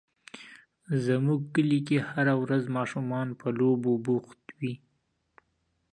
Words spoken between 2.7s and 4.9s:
ماشومان په لوبو بوخت وي.